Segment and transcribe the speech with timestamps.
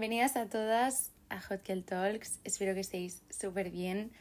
[0.00, 2.40] Bienvenidas a todas a Hot Talks.
[2.42, 4.12] Espero que estéis súper bien.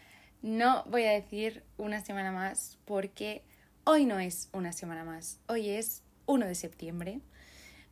[0.42, 3.44] No voy a decir una semana más porque
[3.86, 5.40] hoy no es una semana más.
[5.48, 7.22] Hoy es 1 de septiembre.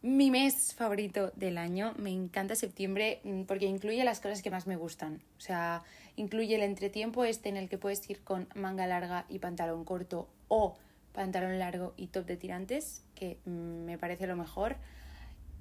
[0.01, 1.93] Mi mes favorito del año.
[1.97, 5.21] Me encanta septiembre mm, porque incluye las cosas que más me gustan.
[5.37, 5.81] O sea,
[6.17, 10.27] incluye el entretiempo este en el que puedes ir con manga larga y pantalón corto
[10.49, 10.75] o
[11.13, 14.75] pantalón largo y top de tirantes, que mm, me parece lo mejor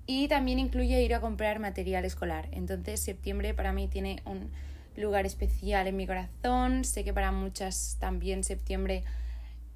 [0.06, 2.48] y también incluye ir a comprar material escolar.
[2.52, 4.50] Entonces septiembre para mí tiene un
[4.96, 6.84] lugar especial en mi corazón.
[6.84, 9.04] Sé que para muchas también septiembre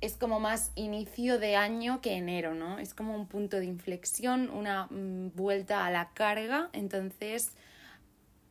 [0.00, 2.78] es como más inicio de año que enero, ¿no?
[2.78, 6.70] Es como un punto de inflexión, una mm, vuelta a la carga.
[6.72, 7.52] Entonces,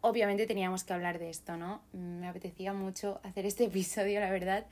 [0.01, 1.81] obviamente teníamos que hablar de esto, ¿no?
[1.93, 4.65] Me apetecía mucho hacer este episodio, la verdad.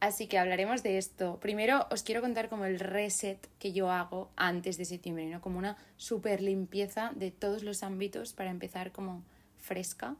[0.00, 1.40] Así que hablaremos de esto.
[1.40, 5.40] Primero os quiero contar como el reset que yo hago antes de septiembre, ¿no?
[5.40, 9.24] Como una super limpieza de todos los ámbitos para empezar como
[9.58, 10.14] fresca.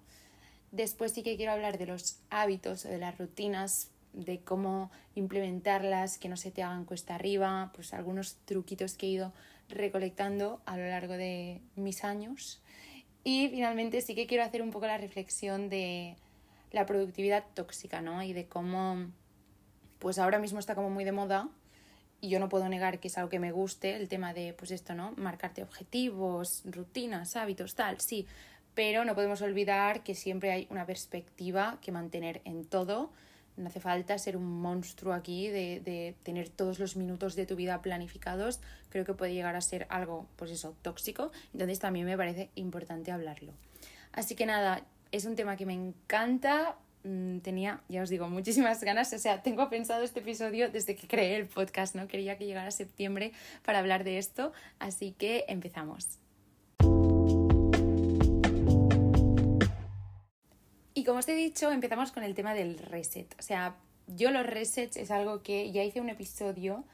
[0.72, 6.19] Después sí que quiero hablar de los hábitos o de las rutinas, de cómo implementarlas,
[6.19, 9.33] que no se te hagan cuesta arriba, pues algunos truquitos que he ido
[9.69, 12.61] recolectando a lo largo de mis años.
[13.22, 16.17] Y finalmente sí que quiero hacer un poco la reflexión de
[16.72, 18.22] la productividad tóxica, ¿no?
[18.22, 19.06] Y de cómo
[19.98, 21.48] pues ahora mismo está como muy de moda
[22.20, 24.70] y yo no puedo negar que es algo que me guste, el tema de, pues
[24.70, 25.12] esto, ¿no?
[25.16, 28.27] Marcarte objetivos, rutinas, hábitos, tal, sí,
[28.74, 33.10] pero no podemos olvidar que siempre hay una perspectiva que mantener en todo.
[33.56, 37.56] No hace falta ser un monstruo aquí de, de tener todos los minutos de tu
[37.56, 38.60] vida planificados.
[38.88, 41.33] Creo que puede llegar a ser algo, pues eso, tóxico.
[41.52, 43.52] Entonces también me parece importante hablarlo.
[44.12, 48.82] Así que nada, es un tema que me encanta, Mm, tenía, ya os digo, muchísimas
[48.82, 49.12] ganas.
[49.12, 52.08] O sea, tengo pensado este episodio desde que creé el podcast, ¿no?
[52.08, 53.32] Quería que llegara septiembre
[53.64, 56.18] para hablar de esto, así que empezamos.
[60.95, 63.33] Y como os he dicho, empezamos con el tema del reset.
[63.39, 63.77] O sea,
[64.08, 66.84] yo los resets es algo que ya hice un episodio,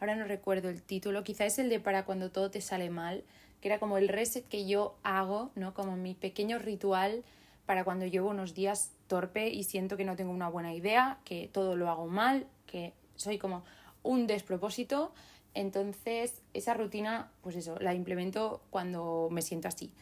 [0.00, 3.22] ahora no recuerdo el título, quizá es el de para cuando todo te sale mal,
[3.60, 5.74] que era como el reset que yo hago, ¿no?
[5.74, 7.22] Como mi pequeño ritual
[7.66, 11.48] para cuando llevo unos días torpe y siento que no tengo una buena idea, que
[11.48, 13.64] todo lo hago mal, que soy como
[14.02, 15.12] un despropósito.
[15.54, 19.92] Entonces, esa rutina, pues eso, la implemento cuando me siento así.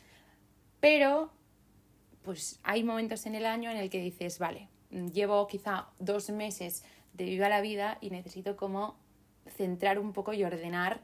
[0.81, 1.31] Pero,
[2.23, 6.85] pues hay momentos en el año en el que dices, vale, llevo quizá dos meses
[7.13, 8.97] de viva la vida y necesito como
[9.47, 11.01] centrar un poco y ordenar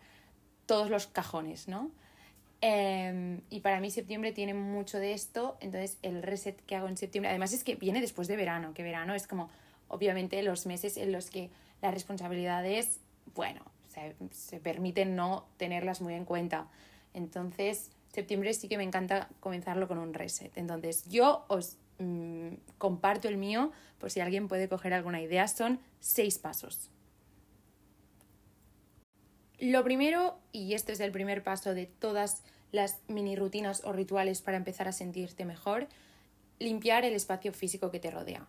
[0.67, 1.91] todos los cajones, ¿no?
[2.61, 6.97] Em, y para mí septiembre tiene mucho de esto, entonces el reset que hago en
[6.97, 9.51] septiembre, además es que viene después de verano, que verano es como
[9.89, 11.51] obviamente los meses en los que
[11.83, 13.01] las responsabilidades,
[13.35, 16.69] bueno, se, se permiten no tenerlas muy en cuenta.
[17.13, 20.57] Entonces, septiembre sí que me encanta comenzarlo con un reset.
[20.57, 25.47] Entonces, yo os mm, comparto el mío por si alguien puede coger alguna idea.
[25.49, 26.91] Son seis pasos.
[29.59, 34.43] Lo primero, y este es el primer paso de todas las mini rutinas o rituales
[34.43, 35.89] para empezar a sentirte mejor,
[36.59, 38.47] limpiar el espacio físico que te rodea.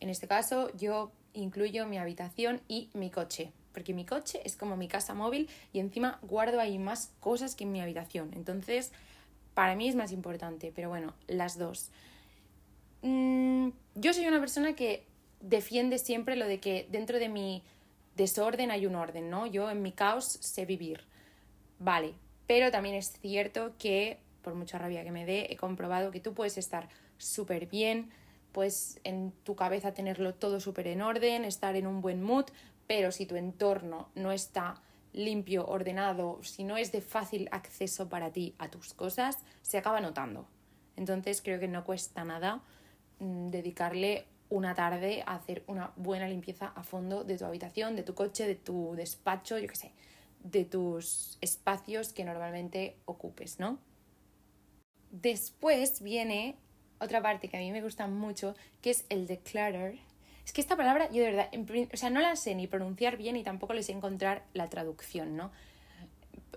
[0.00, 4.76] En este caso, yo incluyo mi habitación y mi coche, porque mi coche es como
[4.76, 8.30] mi casa móvil y encima guardo ahí más cosas que en mi habitación.
[8.34, 8.92] Entonces,
[9.54, 11.90] para mí es más importante, pero bueno, las dos.
[13.02, 15.04] Mm, yo soy una persona que
[15.40, 17.62] defiende siempre lo de que dentro de mi
[18.20, 19.46] desorden hay un orden, ¿no?
[19.46, 21.04] Yo en mi caos sé vivir.
[21.78, 22.12] Vale,
[22.46, 26.34] pero también es cierto que, por mucha rabia que me dé, he comprobado que tú
[26.34, 28.10] puedes estar súper bien,
[28.52, 32.44] puedes en tu cabeza tenerlo todo súper en orden, estar en un buen mood,
[32.86, 34.82] pero si tu entorno no está
[35.14, 40.00] limpio, ordenado, si no es de fácil acceso para ti a tus cosas, se acaba
[40.00, 40.46] notando.
[40.96, 42.60] Entonces creo que no cuesta nada
[43.18, 48.14] mm, dedicarle una tarde hacer una buena limpieza a fondo de tu habitación, de tu
[48.14, 49.92] coche, de tu despacho, yo qué sé,
[50.42, 53.78] de tus espacios que normalmente ocupes, ¿no?
[55.10, 56.56] Después viene
[57.00, 59.98] otra parte que a mí me gusta mucho, que es el declutter.
[60.44, 61.50] Es que esta palabra yo de verdad,
[61.92, 65.36] o sea, no la sé ni pronunciar bien y tampoco les sé encontrar la traducción,
[65.36, 65.52] ¿no?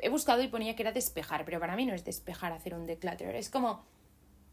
[0.01, 2.85] He buscado y ponía que era despejar, pero para mí no es despejar hacer un
[2.85, 3.35] declutter.
[3.35, 3.85] Es como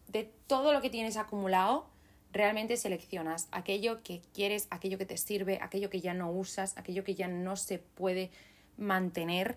[0.08, 1.88] de todo lo que tienes acumulado,
[2.32, 7.04] realmente seleccionas aquello que quieres, aquello que te sirve, aquello que ya no usas, aquello
[7.04, 8.30] que ya no se puede
[8.76, 9.56] mantener.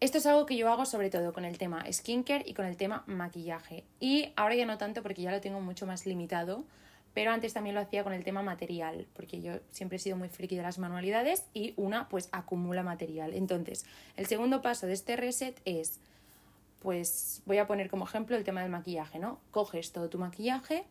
[0.00, 2.76] Esto es algo que yo hago sobre todo con el tema skincare y con el
[2.76, 3.84] tema maquillaje.
[3.98, 6.64] Y ahora ya no tanto porque ya lo tengo mucho más limitado,
[7.12, 10.28] pero antes también lo hacía con el tema material, porque yo siempre he sido muy
[10.28, 13.34] friki de las manualidades y una pues acumula material.
[13.34, 13.84] Entonces,
[14.16, 15.98] el segundo paso de este reset es
[16.80, 19.38] pues voy a poner como ejemplo el tema del maquillaje, ¿no?
[19.50, 20.84] Coges todo tu maquillaje,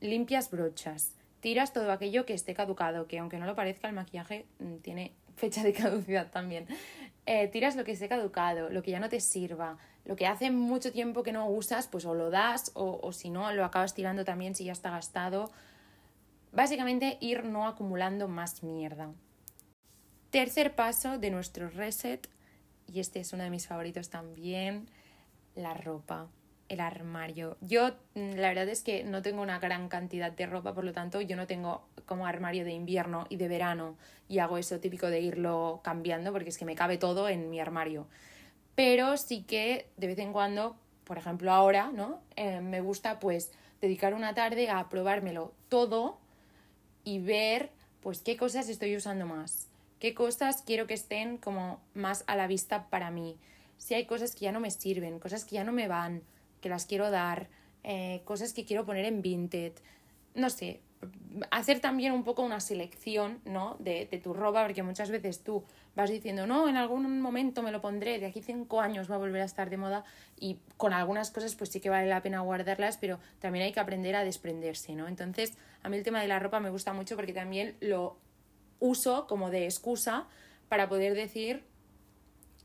[0.00, 4.46] limpias brochas, tiras todo aquello que esté caducado, que aunque no lo parezca, el maquillaje
[4.58, 6.66] mm, tiene fecha de caducidad también.
[7.26, 10.50] Eh, tiras lo que esté caducado, lo que ya no te sirva, lo que hace
[10.50, 13.94] mucho tiempo que no usas, pues o lo das o, o si no, lo acabas
[13.94, 15.50] tirando también si ya está gastado.
[16.52, 19.12] Básicamente ir no acumulando más mierda.
[20.30, 22.28] Tercer paso de nuestro reset,
[22.86, 24.88] y este es uno de mis favoritos también,
[25.54, 26.28] la ropa
[26.68, 27.56] el armario.
[27.60, 30.92] Yo mm, la verdad es que no tengo una gran cantidad de ropa, por lo
[30.92, 33.96] tanto yo no tengo como armario de invierno y de verano
[34.28, 37.60] y hago eso típico de irlo cambiando porque es que me cabe todo en mi
[37.60, 38.06] armario.
[38.74, 42.20] Pero sí que de vez en cuando, por ejemplo ahora, ¿no?
[42.36, 46.18] Eh, me gusta pues dedicar una tarde a probármelo todo
[47.04, 47.70] y ver
[48.02, 52.46] pues qué cosas estoy usando más, qué cosas quiero que estén como más a la
[52.46, 53.38] vista para mí.
[53.78, 56.22] Si hay cosas que ya no me sirven, cosas que ya no me van,
[56.60, 57.48] que las quiero dar,
[57.84, 59.72] eh, cosas que quiero poner en Vinted,
[60.34, 60.80] no sé,
[61.50, 63.76] hacer también un poco una selección, ¿no?
[63.78, 65.64] De, de, tu ropa, porque muchas veces tú
[65.94, 69.18] vas diciendo, no, en algún momento me lo pondré, de aquí cinco años va a
[69.18, 70.04] volver a estar de moda
[70.38, 73.80] y con algunas cosas pues sí que vale la pena guardarlas, pero también hay que
[73.80, 75.08] aprender a desprenderse, ¿no?
[75.08, 78.18] Entonces, a mí el tema de la ropa me gusta mucho porque también lo
[78.78, 80.26] uso como de excusa
[80.68, 81.64] para poder decir,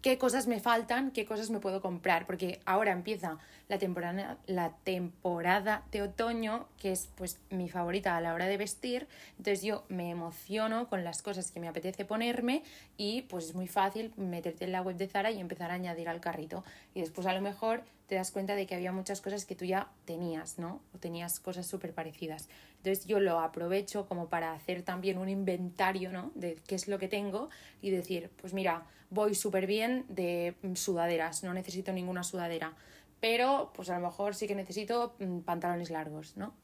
[0.01, 3.37] qué cosas me faltan, qué cosas me puedo comprar, porque ahora empieza
[3.67, 8.57] la temporada, la temporada de otoño, que es pues mi favorita a la hora de
[8.57, 9.07] vestir,
[9.37, 12.63] entonces yo me emociono con las cosas que me apetece ponerme
[12.97, 16.09] y pues es muy fácil meterte en la web de Zara y empezar a añadir
[16.09, 16.63] al carrito
[16.93, 19.63] y después a lo mejor te das cuenta de que había muchas cosas que tú
[19.63, 20.81] ya tenías, ¿no?
[20.93, 22.49] O tenías cosas súper parecidas.
[22.75, 26.29] Entonces yo lo aprovecho como para hacer también un inventario, ¿no?
[26.35, 27.49] De qué es lo que tengo
[27.81, 32.73] y decir, pues mira, voy súper bien de sudaderas, no necesito ninguna sudadera,
[33.19, 36.55] pero pues a lo mejor sí que necesito mm, pantalones largos, ¿no?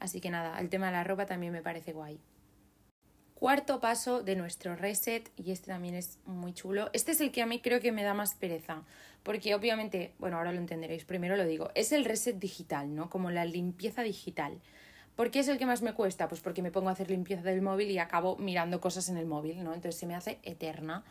[0.00, 2.18] Así que nada, el tema de la ropa también me parece guay.
[3.34, 6.90] Cuarto paso de nuestro reset, y este también es muy chulo.
[6.92, 8.82] Este es el que a mí creo que me da más pereza,
[9.22, 13.10] porque obviamente, bueno, ahora lo entenderéis, primero lo digo, es el reset digital, ¿no?
[13.10, 14.60] Como la limpieza digital.
[15.16, 16.28] ¿Por qué es el que más me cuesta?
[16.28, 19.26] Pues porque me pongo a hacer limpieza del móvil y acabo mirando cosas en el
[19.26, 19.74] móvil, ¿no?
[19.74, 21.04] Entonces se me hace eterna.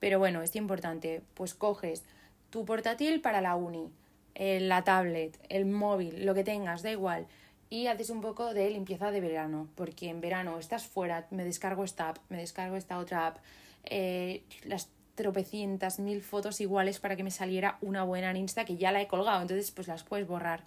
[0.00, 2.04] Pero bueno, es importante, pues coges
[2.50, 3.90] tu portátil para la uni,
[4.34, 7.26] eh, la tablet, el móvil, lo que tengas, da igual
[7.70, 11.84] y haces un poco de limpieza de verano, porque en verano estás fuera, me descargo
[11.84, 13.38] esta app, me descargo esta otra app,
[13.84, 18.76] eh, las tropecientas mil fotos iguales para que me saliera una buena en Insta que
[18.76, 20.64] ya la he colgado, entonces pues las puedes borrar,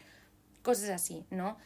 [0.61, 1.57] cosas así, ¿no?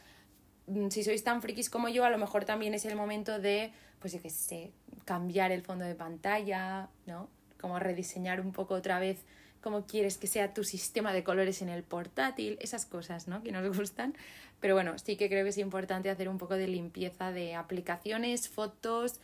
[0.68, 3.72] Mm, si sois tan frikis como yo, a lo mejor también es el momento de,
[3.98, 4.72] pues yo qué sé,
[5.04, 7.28] cambiar el fondo de pantalla, ¿no?
[7.60, 9.24] Como rediseñar un poco otra vez
[9.60, 13.42] cómo quieres que sea tu sistema de colores en el portátil, esas cosas, ¿no?
[13.42, 14.14] Que nos gustan.
[14.60, 18.48] Pero bueno, sí que creo que es importante hacer un poco de limpieza de aplicaciones,
[18.48, 19.20] fotos.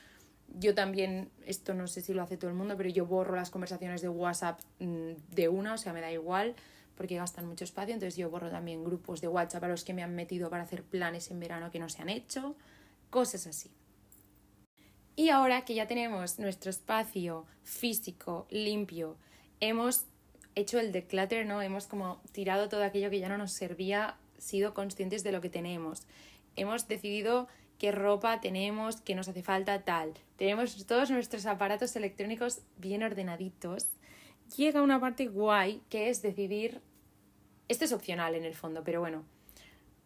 [0.58, 3.50] Yo también, esto no sé si lo hace todo el mundo, pero yo borro las
[3.50, 6.54] conversaciones de WhatsApp mm, de una, o sea, me da igual
[6.96, 10.02] porque gastan mucho espacio, entonces yo borro también grupos de WhatsApp a los que me
[10.02, 12.54] han metido para hacer planes en verano que no se han hecho,
[13.10, 13.70] cosas así.
[15.14, 19.16] Y ahora que ya tenemos nuestro espacio físico limpio,
[19.60, 20.06] hemos
[20.54, 21.60] hecho el declutter, ¿no?
[21.60, 25.50] Hemos como tirado todo aquello que ya no nos servía, sido conscientes de lo que
[25.50, 26.02] tenemos.
[26.56, 27.46] Hemos decidido
[27.78, 30.14] qué ropa tenemos, qué nos hace falta, tal.
[30.36, 33.88] Tenemos todos nuestros aparatos electrónicos bien ordenaditos.
[34.56, 36.80] Llega una parte guay que es decidir.
[37.68, 39.24] Esto es opcional en el fondo, pero bueno,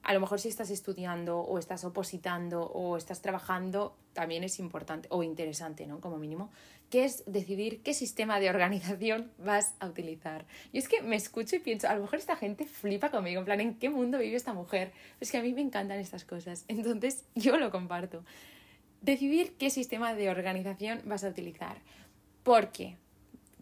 [0.07, 5.09] a lo mejor si estás estudiando o estás opositando o estás trabajando, también es importante
[5.11, 6.01] o interesante, ¿no?
[6.01, 6.49] Como mínimo,
[6.91, 10.47] que es decidir qué sistema de organización vas a utilizar.
[10.73, 13.45] Y es que me escucho y pienso, a lo mejor esta gente flipa conmigo, en
[13.47, 14.93] plan, ¿en qué mundo vive esta mujer?
[15.19, 18.23] Es que a mí me encantan estas cosas, entonces yo lo comparto.
[19.01, 21.79] Decidir qué sistema de organización vas a utilizar.
[22.45, 22.97] Porque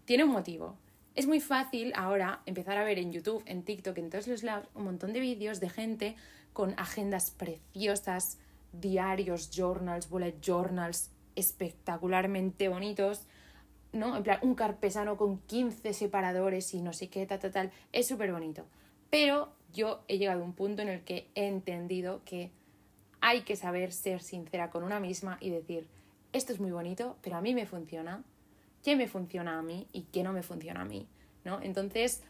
[0.05, 0.77] tiene un motivo.
[1.15, 4.67] Es muy fácil ahora empezar a ver en YouTube, en TikTok, en todos los lados,
[4.75, 6.17] un montón de vídeos de gente
[6.53, 8.39] con agendas preciosas,
[8.73, 13.27] diarios, journals, bullet journals espectacularmente bonitos,
[13.93, 14.17] ¿no?
[14.17, 17.73] En plan, un carpesano con 15 separadores y no sé qué, tal, tal, tal.
[17.93, 18.67] Es súper bonito.
[19.09, 22.51] Pero yo he llegado a un punto en el que he entendido que
[23.21, 25.87] hay que saber ser sincera con una misma y decir,
[26.33, 28.25] esto es muy bonito, pero a mí me funciona,
[28.85, 31.09] qué me funciona a mí y qué no me funciona a mí,
[31.43, 31.61] ¿no?
[31.63, 32.23] Entonces,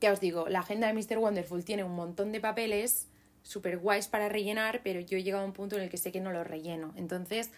[0.00, 1.18] ya os digo, la agenda de Mr.
[1.18, 3.08] Wonderful tiene un montón de papeles
[3.42, 6.12] súper guays para rellenar, pero yo he llegado a un punto en el que sé
[6.12, 6.92] que no lo relleno.
[6.96, 7.50] Entonces,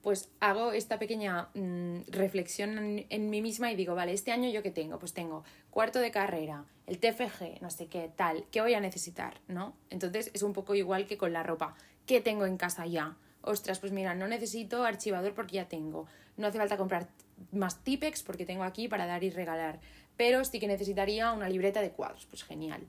[0.00, 4.48] pues hago esta pequeña mm, reflexión en, en, mí misma y digo, vale, este año
[4.48, 4.98] yo qué tengo?
[4.98, 9.40] Pues tengo cuarto de carrera, el TFG, no sé qué, tal, ¿qué voy a necesitar?
[9.48, 9.74] ¿No?
[9.90, 11.74] Entonces es un poco igual que con la ropa.
[12.06, 13.16] ¿Qué tengo en casa ya?
[13.40, 16.06] Ostras, pues mira, no necesito archivador porque ya tengo.
[16.36, 17.08] No hace falta comprar
[17.52, 19.80] más Tipex porque tengo aquí para dar y regalar.
[20.16, 22.26] Pero sí que necesitaría una libreta de cuadros.
[22.26, 22.82] Pues genial.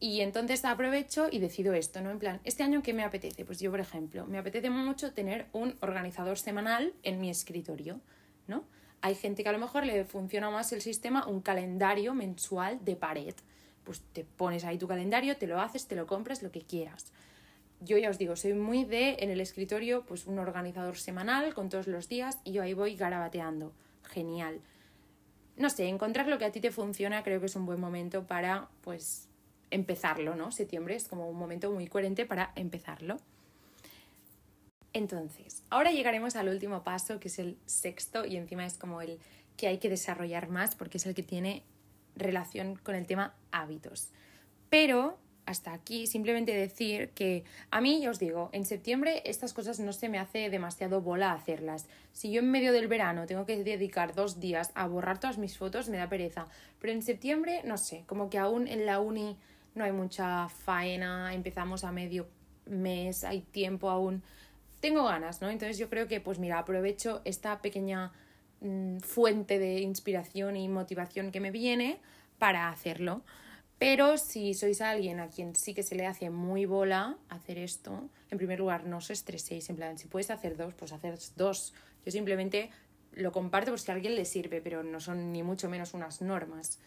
[0.00, 2.10] Y entonces aprovecho y decido esto, ¿no?
[2.10, 3.44] En plan, ¿este año qué me apetece?
[3.44, 8.00] Pues yo, por ejemplo, me apetece mucho tener un organizador semanal en mi escritorio,
[8.46, 8.64] ¿no?
[9.00, 12.96] Hay gente que a lo mejor le funciona más el sistema, un calendario mensual de
[12.96, 13.34] pared.
[13.84, 17.12] Pues te pones ahí tu calendario, te lo haces, te lo compras, lo que quieras.
[17.80, 21.68] Yo ya os digo, soy muy de en el escritorio, pues un organizador semanal con
[21.68, 23.72] todos los días y yo ahí voy garabateando.
[24.04, 24.60] Genial.
[25.56, 28.26] No sé, encontrar lo que a ti te funciona creo que es un buen momento
[28.26, 29.28] para, pues,
[29.70, 30.50] empezarlo, ¿no?
[30.50, 33.18] Septiembre es como un momento muy coherente para empezarlo.
[34.92, 39.18] Entonces, ahora llegaremos al último paso, que es el sexto, y encima es como el
[39.56, 41.64] que hay que desarrollar más porque es el que tiene
[42.16, 44.10] relación con el tema hábitos.
[44.70, 49.80] Pero hasta aquí simplemente decir que a mí, ya os digo, en septiembre estas cosas
[49.80, 51.86] no se me hace demasiado bola hacerlas.
[52.12, 55.58] Si yo en medio del verano tengo que dedicar dos días a borrar todas mis
[55.58, 56.46] fotos, me da pereza.
[56.80, 59.36] Pero en septiembre, no sé, como que aún en la uni
[59.74, 62.28] no hay mucha faena, empezamos a medio
[62.66, 64.22] mes, hay tiempo aún.
[64.80, 65.50] Tengo ganas, ¿no?
[65.50, 68.12] Entonces yo creo que, pues mira, aprovecho esta pequeña
[68.60, 71.98] mm, fuente de inspiración y motivación que me viene
[72.38, 73.22] para hacerlo.
[73.78, 78.08] Pero si sois alguien a quien sí que se le hace muy bola hacer esto,
[78.30, 79.68] en primer lugar, no os estreséis.
[79.68, 81.74] En si puedes hacer dos, pues hacer dos.
[82.04, 82.70] Yo simplemente
[83.12, 86.22] lo comparto por si a alguien le sirve, pero no son ni mucho menos unas
[86.22, 86.78] normas.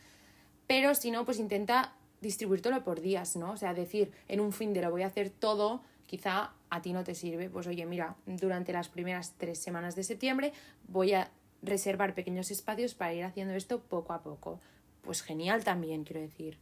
[0.66, 3.52] Pero si no, pues intenta distribuírtelo por días, ¿no?
[3.52, 6.94] O sea, decir, en un fin de lo voy a hacer todo, quizá a ti
[6.94, 7.50] no te sirve.
[7.50, 10.54] Pues oye, mira, durante las primeras tres semanas de septiembre
[10.88, 14.60] voy a reservar pequeños espacios para ir haciendo esto poco a poco.
[15.02, 16.58] Pues genial también, quiero decir.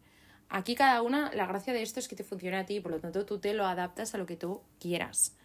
[0.56, 3.02] Aquí cada una, la gracia de esto es que te funcione a ti, por lo
[3.02, 5.36] tanto tú te lo adaptas a lo que tú quieras.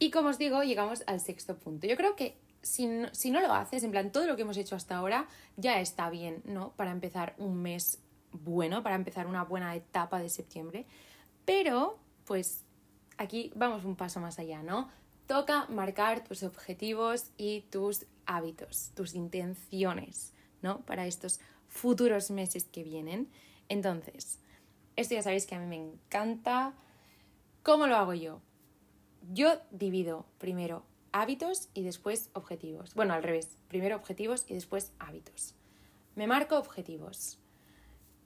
[0.00, 1.86] Y como os digo, llegamos al sexto punto.
[1.86, 4.56] Yo creo que si no, si no lo haces, en plan, todo lo que hemos
[4.56, 6.72] hecho hasta ahora ya está bien, ¿no?
[6.72, 8.00] Para empezar un mes
[8.32, 10.86] bueno para empezar una buena etapa de septiembre.
[11.44, 12.64] Pero, pues
[13.16, 14.90] aquí vamos un paso más allá, ¿no?
[15.28, 20.32] Toca marcar tus objetivos y tus hábitos, tus intenciones,
[20.62, 20.80] ¿no?
[20.80, 23.30] Para estos futuros meses que vienen.
[23.68, 24.38] Entonces,
[24.96, 26.74] esto ya sabéis que a mí me encanta.
[27.62, 28.40] ¿Cómo lo hago yo?
[29.32, 32.94] Yo divido primero hábitos y después objetivos.
[32.94, 35.54] Bueno, al revés, primero objetivos y después hábitos.
[36.14, 37.38] Me marco objetivos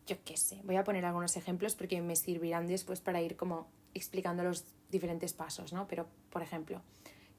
[0.08, 3.68] yo qué sé, voy a poner algunos ejemplos porque me servirán después para ir como
[3.94, 5.86] explicando los diferentes pasos, ¿no?
[5.86, 6.80] Pero, por ejemplo,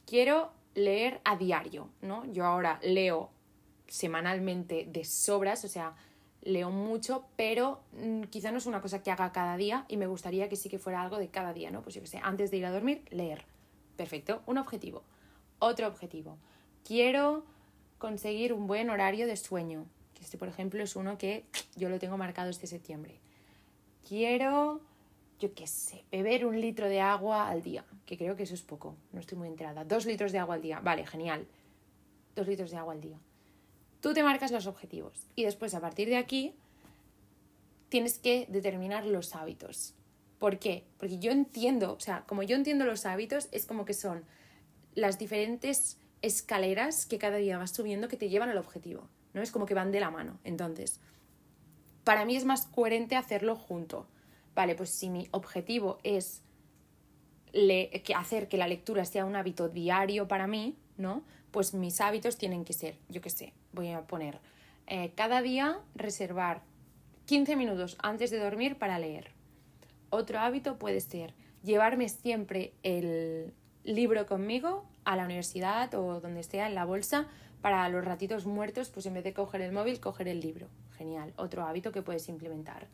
[0.05, 2.31] quiero leer a diario, ¿no?
[2.31, 3.31] Yo ahora leo
[3.87, 5.95] semanalmente de sobras, o sea,
[6.41, 10.07] leo mucho, pero mm, quizá no es una cosa que haga cada día y me
[10.07, 11.81] gustaría que sí que fuera algo de cada día, ¿no?
[11.81, 13.45] Pues yo qué sé, antes de ir a dormir, leer.
[13.95, 15.03] Perfecto, un objetivo.
[15.59, 16.37] Otro objetivo.
[16.85, 17.43] Quiero
[17.97, 19.85] conseguir un buen horario de sueño.
[20.21, 23.19] Este, por ejemplo, es uno que yo lo tengo marcado este septiembre.
[24.07, 24.81] Quiero,
[25.39, 28.61] yo qué sé, beber un litro de agua al día, que creo que eso es
[28.61, 29.83] poco, no estoy muy enterada.
[29.83, 31.45] Dos litros de agua al día, vale, genial.
[32.35, 33.19] Dos litros de agua al día.
[34.01, 36.53] Tú te marcas los objetivos y después a partir de aquí
[37.89, 39.93] tienes que determinar los hábitos.
[40.37, 40.85] ¿Por qué?
[40.97, 44.23] Porque yo entiendo, o sea, como yo entiendo los hábitos, es como que son
[44.95, 49.07] las diferentes escaleras que cada día vas subiendo que te llevan al objetivo.
[49.33, 49.41] ¿no?
[49.41, 50.39] Es como que van de la mano.
[50.43, 50.99] Entonces,
[52.03, 54.07] para mí es más coherente hacerlo junto.
[54.55, 56.41] Vale, pues si mi objetivo es
[58.15, 61.23] hacer que la lectura sea un hábito diario para mí, ¿no?
[61.51, 64.39] Pues mis hábitos tienen que ser, yo qué sé, voy a poner
[64.87, 66.61] eh, cada día reservar
[67.25, 69.31] 15 minutos antes de dormir para leer.
[70.09, 71.33] Otro hábito puede ser
[71.63, 77.27] llevarme siempre el libro conmigo a la universidad o donde esté en la bolsa
[77.61, 80.67] para los ratitos muertos, pues en vez de coger el móvil, coger el libro.
[80.97, 82.87] Genial, otro hábito que puedes implementar.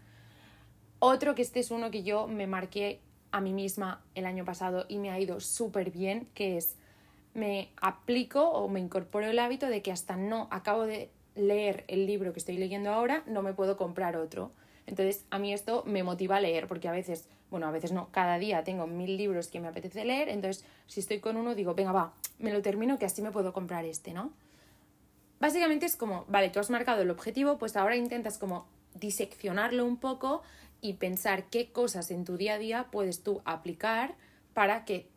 [0.99, 2.99] Otro que este es uno que yo me marqué
[3.31, 6.77] a mí misma el año pasado y me ha ido súper bien, que es
[7.35, 12.07] me aplico o me incorporo el hábito de que hasta no acabo de leer el
[12.07, 14.51] libro que estoy leyendo ahora, no me puedo comprar otro.
[14.87, 18.09] Entonces, a mí esto me motiva a leer, porque a veces, bueno, a veces no,
[18.11, 21.75] cada día tengo mil libros que me apetece leer, entonces si estoy con uno digo,
[21.75, 24.31] venga, va, me lo termino que así me puedo comprar este, ¿no?
[25.39, 29.97] Básicamente es como, vale, tú has marcado el objetivo, pues ahora intentas como diseccionarlo un
[29.97, 30.41] poco
[30.79, 34.15] y pensar qué cosas en tu día a día puedes tú aplicar
[34.53, 35.09] para que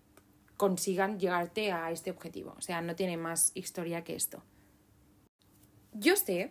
[0.58, 2.54] consigan llegarte a este objetivo.
[2.58, 4.42] O sea, no tiene más historia que esto.
[5.92, 6.50] Yo sé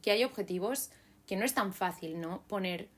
[0.00, 0.90] que hay objetivos
[1.26, 2.42] que no es tan fácil, ¿no?
[2.46, 2.88] Poner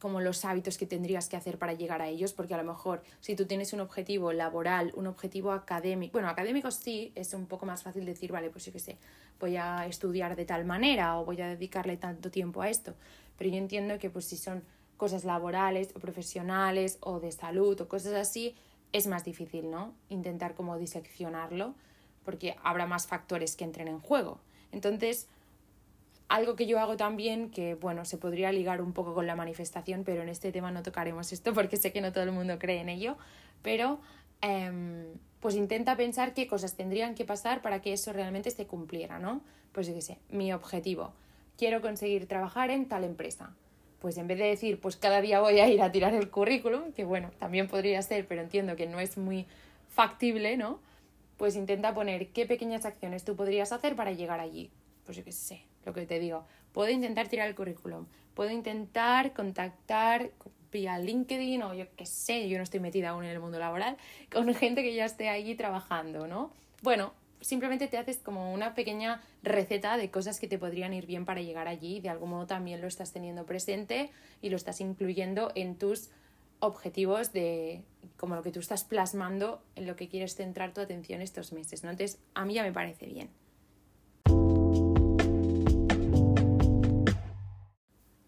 [0.00, 3.02] como los hábitos que tendrías que hacer para llegar a ellos, porque a lo mejor
[3.20, 7.64] si tú tienes un objetivo laboral, un objetivo académico, bueno, académico sí, es un poco
[7.64, 8.98] más fácil decir, vale, pues yo qué sé,
[9.38, 12.94] voy a estudiar de tal manera o voy a dedicarle tanto tiempo a esto,
[13.36, 14.64] pero yo entiendo que pues si son
[14.96, 18.56] cosas laborales o profesionales o de salud o cosas así,
[18.92, 19.92] es más difícil, ¿no?
[20.08, 21.74] Intentar como diseccionarlo,
[22.24, 24.38] porque habrá más factores que entren en juego.
[24.72, 25.28] Entonces,
[26.28, 30.04] algo que yo hago también, que bueno, se podría ligar un poco con la manifestación,
[30.04, 32.80] pero en este tema no tocaremos esto porque sé que no todo el mundo cree
[32.80, 33.16] en ello,
[33.62, 33.98] pero
[34.40, 35.06] em,
[35.40, 39.40] pues intenta pensar qué cosas tendrían que pasar para que eso realmente se cumpliera, ¿no?
[39.72, 41.12] Pues yo qué sé, mi objetivo,
[41.56, 43.54] quiero conseguir trabajar en tal empresa.
[44.00, 46.92] Pues en vez de decir, pues cada día voy a ir a tirar el currículum,
[46.92, 49.46] que bueno, también podría ser, pero entiendo que no es muy
[49.88, 50.80] factible, ¿no?
[51.36, 54.70] Pues intenta poner qué pequeñas acciones tú podrías hacer para llegar allí.
[55.04, 56.44] Pues yo qué sé, lo que te digo.
[56.72, 60.30] Puedo intentar tirar el currículum, puedo intentar contactar
[60.70, 63.96] vía LinkedIn o yo qué sé, yo no estoy metida aún en el mundo laboral,
[64.30, 66.52] con gente que ya esté allí trabajando, ¿no?
[66.82, 71.24] Bueno, simplemente te haces como una pequeña receta de cosas que te podrían ir bien
[71.24, 74.10] para llegar allí de algún modo también lo estás teniendo presente
[74.42, 76.10] y lo estás incluyendo en tus
[76.60, 77.82] objetivos de
[78.16, 81.84] como lo que tú estás plasmando en lo que quieres centrar tu atención estos meses,
[81.84, 81.90] ¿no?
[81.90, 83.30] Entonces, a mí ya me parece bien.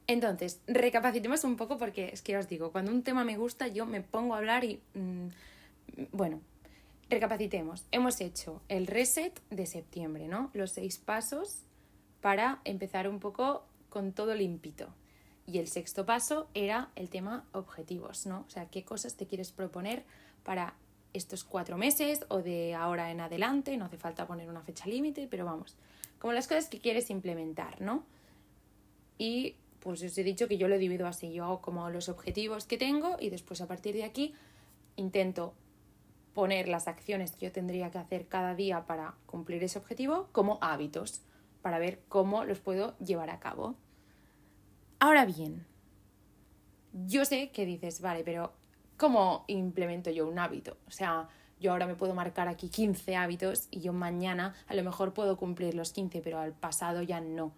[0.07, 3.87] Entonces, recapacitemos un poco porque es que os digo, cuando un tema me gusta yo
[3.87, 4.81] me pongo a hablar y...
[4.95, 5.29] Mm,
[6.13, 6.41] bueno,
[7.11, 7.85] recapacitemos.
[7.91, 10.51] Hemos hecho el reset de septiembre, ¿no?
[10.55, 11.65] Los seis pasos
[12.21, 14.89] para empezar un poco con todo limpito.
[15.47, 18.45] Y el sexto paso era el tema objetivos, ¿no?
[18.47, 20.05] O sea, qué cosas te quieres proponer
[20.45, 20.75] para
[21.13, 25.27] estos cuatro meses o de ahora en adelante, no hace falta poner una fecha límite,
[25.29, 25.77] pero vamos,
[26.21, 28.05] como las cosas que quieres implementar, ¿no?
[29.19, 32.67] Y pues os he dicho que yo lo divido así, yo hago como los objetivos
[32.67, 34.35] que tengo y después a partir de aquí
[34.95, 35.55] intento
[36.35, 40.59] poner las acciones que yo tendría que hacer cada día para cumplir ese objetivo como
[40.61, 41.23] hábitos,
[41.63, 43.75] para ver cómo los puedo llevar a cabo.
[44.99, 45.67] Ahora bien,
[46.93, 48.53] yo sé que dices, vale, pero
[48.97, 50.77] ¿cómo implemento yo un hábito?
[50.87, 54.83] O sea, yo ahora me puedo marcar aquí 15 hábitos y yo mañana a lo
[54.83, 57.53] mejor puedo cumplir los 15, pero al pasado ya no.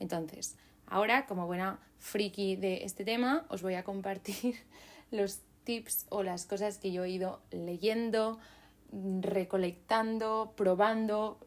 [0.00, 0.56] Entonces,
[0.86, 4.56] Ahora, como buena friki de este tema, os voy a compartir
[5.10, 8.38] los tips o las cosas que yo he ido leyendo,
[9.20, 11.38] recolectando, probando,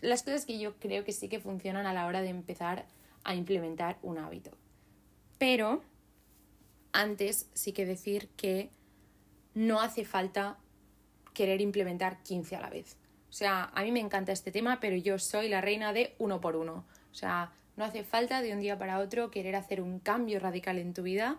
[0.00, 2.86] las cosas que yo creo que sí que funcionan a la hora de empezar
[3.24, 4.50] a implementar un hábito.
[5.38, 5.82] Pero
[6.92, 8.70] antes sí que decir que
[9.54, 10.58] no hace falta
[11.34, 12.96] querer implementar 15 a la vez.
[13.28, 16.40] O sea, a mí me encanta este tema, pero yo soy la reina de uno
[16.40, 16.84] por uno.
[17.10, 20.78] O sea, no hace falta de un día para otro querer hacer un cambio radical
[20.78, 21.38] en tu vida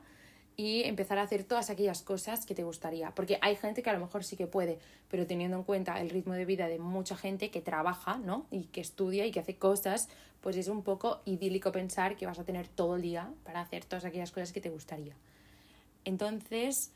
[0.59, 3.11] y empezar a hacer todas aquellas cosas que te gustaría.
[3.11, 6.09] Porque hay gente que a lo mejor sí que puede, pero teniendo en cuenta el
[6.09, 8.47] ritmo de vida de mucha gente que trabaja, ¿no?
[8.49, 10.09] Y que estudia y que hace cosas,
[10.41, 13.85] pues es un poco idílico pensar que vas a tener todo el día para hacer
[13.85, 15.13] todas aquellas cosas que te gustaría.
[16.05, 16.91] Entonces,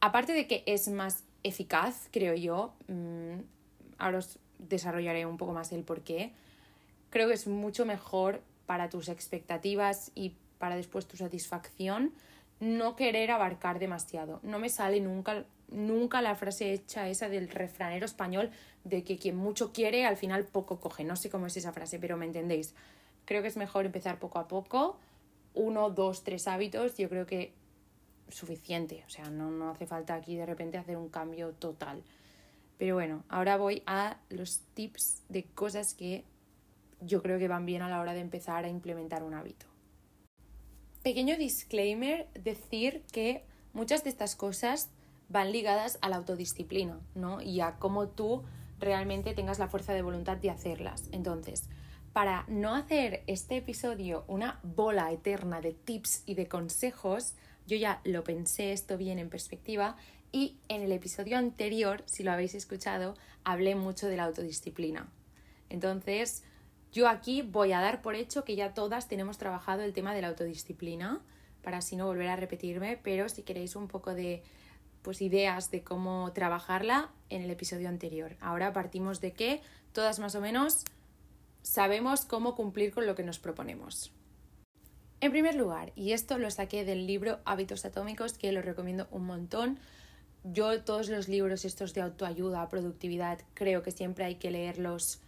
[0.00, 3.40] aparte de que es más eficaz, creo yo, mm,
[3.98, 6.32] ahora os desarrollaré un poco más el por qué,
[7.10, 12.12] creo que es mucho mejor para tus expectativas y para después tu satisfacción,
[12.60, 14.40] no querer abarcar demasiado.
[14.42, 18.50] No me sale nunca, nunca la frase hecha esa del refranero español
[18.84, 21.04] de que quien mucho quiere al final poco coge.
[21.04, 22.74] No sé cómo es esa frase, pero me entendéis.
[23.24, 24.98] Creo que es mejor empezar poco a poco,
[25.54, 27.54] uno, dos, tres hábitos, yo creo que
[28.28, 29.04] suficiente.
[29.06, 32.02] O sea, no, no hace falta aquí de repente hacer un cambio total.
[32.78, 36.24] Pero bueno, ahora voy a los tips de cosas que
[37.00, 39.66] yo creo que van bien a la hora de empezar a implementar un hábito.
[41.04, 44.88] Pequeño disclaimer, decir que muchas de estas cosas
[45.28, 47.42] van ligadas a la autodisciplina, ¿no?
[47.42, 48.42] Y a cómo tú
[48.80, 51.10] realmente tengas la fuerza de voluntad de hacerlas.
[51.12, 51.68] Entonces,
[52.14, 57.34] para no hacer este episodio una bola eterna de tips y de consejos,
[57.66, 59.98] yo ya lo pensé esto bien en perspectiva
[60.32, 63.14] y en el episodio anterior, si lo habéis escuchado,
[63.44, 65.06] hablé mucho de la autodisciplina.
[65.68, 66.44] Entonces,
[66.94, 70.22] yo aquí voy a dar por hecho que ya todas tenemos trabajado el tema de
[70.22, 71.20] la autodisciplina,
[71.60, 74.44] para así no volver a repetirme, pero si queréis un poco de
[75.02, 78.36] pues ideas de cómo trabajarla en el episodio anterior.
[78.40, 79.60] Ahora partimos de que
[79.92, 80.84] todas más o menos
[81.62, 84.12] sabemos cómo cumplir con lo que nos proponemos.
[85.20, 89.26] En primer lugar, y esto lo saqué del libro Hábitos Atómicos, que lo recomiendo un
[89.26, 89.80] montón,
[90.44, 95.20] yo todos los libros estos de autoayuda, productividad, creo que siempre hay que leerlos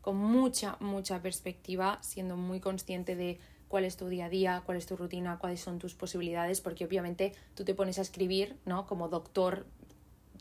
[0.00, 4.78] con mucha, mucha perspectiva, siendo muy consciente de cuál es tu día a día, cuál
[4.78, 8.86] es tu rutina, cuáles son tus posibilidades, porque obviamente tú te pones a escribir, ¿no?
[8.86, 9.66] Como doctor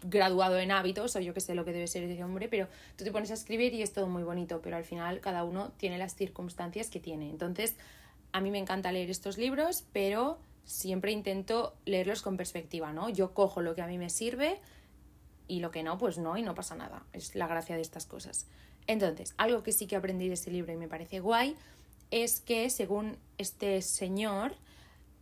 [0.01, 3.03] graduado en hábitos, o yo que sé lo que debe ser ese hombre, pero tú
[3.03, 5.97] te pones a escribir y es todo muy bonito, pero al final cada uno tiene
[5.97, 7.29] las circunstancias que tiene.
[7.29, 7.75] Entonces,
[8.31, 13.09] a mí me encanta leer estos libros, pero siempre intento leerlos con perspectiva, ¿no?
[13.09, 14.59] Yo cojo lo que a mí me sirve
[15.47, 17.03] y lo que no, pues no, y no pasa nada.
[17.11, 18.47] Es la gracia de estas cosas.
[18.87, 21.55] Entonces, algo que sí que aprendí de este libro y me parece guay
[22.11, 24.55] es que, según este señor,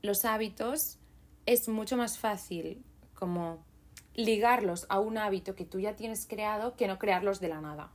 [0.02, 0.98] los hábitos
[1.46, 3.66] es mucho más fácil como
[4.14, 7.92] ligarlos a un hábito que tú ya tienes creado que no crearlos de la nada.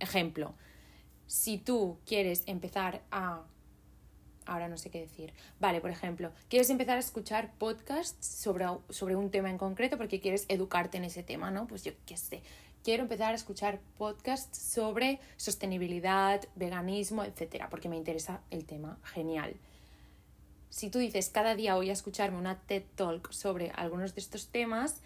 [0.00, 0.54] Ejemplo,
[1.26, 3.42] si tú quieres empezar a...
[4.46, 5.34] Ahora no sé qué decir.
[5.60, 10.20] Vale, por ejemplo, quieres empezar a escuchar podcasts sobre, sobre un tema en concreto porque
[10.20, 11.66] quieres educarte en ese tema, ¿no?
[11.66, 12.42] Pues yo qué sé
[12.82, 18.98] quiero empezar a escuchar podcasts sobre sostenibilidad, veganismo, etcétera, porque me interesa el tema.
[19.02, 19.56] Genial.
[20.70, 24.48] Si tú dices cada día voy a escucharme una TED Talk sobre algunos de estos
[24.48, 25.00] temas,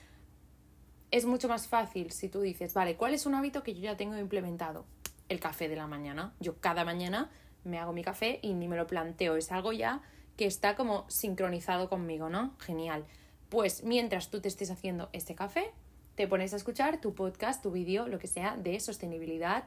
[1.11, 3.97] es mucho más fácil si tú dices, vale, ¿cuál es un hábito que yo ya
[3.97, 4.85] tengo implementado?
[5.29, 6.35] El café de la mañana.
[6.41, 7.31] Yo cada mañana
[7.65, 10.03] me hago mi café y ni me lo planteo, es algo ya
[10.37, 12.55] que está como sincronizado conmigo, ¿no?
[12.59, 13.05] Genial.
[13.51, 15.71] Pues mientras tú te estés haciendo este café,
[16.15, 19.65] te pones a escuchar tu podcast, tu vídeo, lo que sea de sostenibilidad,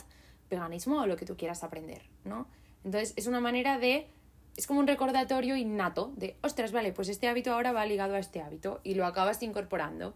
[0.50, 2.48] veganismo o lo que tú quieras aprender, ¿no?
[2.84, 4.08] Entonces es una manera de,
[4.56, 8.20] es como un recordatorio innato de, ostras, vale, pues este hábito ahora va ligado a
[8.20, 10.14] este hábito y lo acabas incorporando.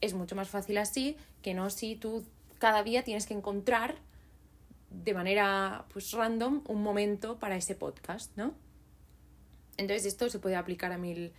[0.00, 2.24] Es mucho más fácil así que no si tú
[2.58, 3.96] cada día tienes que encontrar
[4.90, 8.54] de manera pues random un momento para ese podcast, ¿no?
[9.76, 11.32] Entonces esto se puede aplicar a mil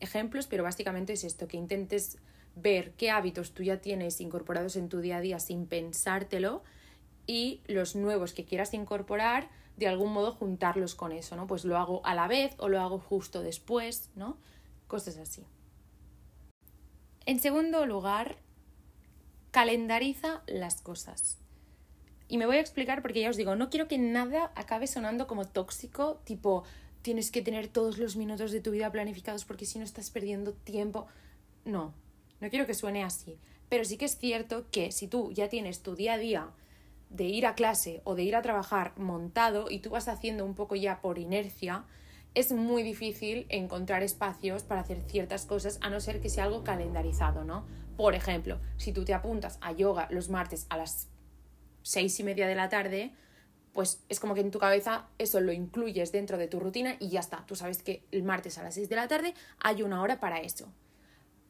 [0.00, 2.18] ejemplos, pero básicamente es esto, que intentes
[2.56, 6.64] ver qué hábitos tú ya tienes incorporados en tu día a día sin pensártelo
[7.26, 11.46] y los nuevos que quieras incorporar, de algún modo juntarlos con eso, ¿no?
[11.46, 14.38] Pues lo hago a la vez o lo hago justo después, ¿no?
[14.86, 15.44] Cosas así.
[17.26, 18.38] En segundo lugar,
[19.50, 21.38] calendariza las cosas.
[22.28, 25.26] Y me voy a explicar porque ya os digo, no quiero que nada acabe sonando
[25.26, 26.64] como tóxico, tipo
[27.02, 30.52] tienes que tener todos los minutos de tu vida planificados porque si no estás perdiendo
[30.52, 31.06] tiempo.
[31.64, 31.94] No,
[32.40, 35.82] no quiero que suene así, pero sí que es cierto que si tú ya tienes
[35.82, 36.50] tu día a día
[37.10, 40.54] de ir a clase o de ir a trabajar montado y tú vas haciendo un
[40.54, 41.84] poco ya por inercia,
[42.34, 46.64] es muy difícil encontrar espacios para hacer ciertas cosas a no ser que sea algo
[46.64, 47.64] calendarizado, ¿no?
[47.96, 51.08] Por ejemplo, si tú te apuntas a yoga los martes a las
[51.82, 53.12] seis y media de la tarde,
[53.72, 57.08] pues es como que en tu cabeza eso lo incluyes dentro de tu rutina y
[57.08, 57.46] ya está.
[57.46, 60.40] Tú sabes que el martes a las seis de la tarde hay una hora para
[60.40, 60.70] eso.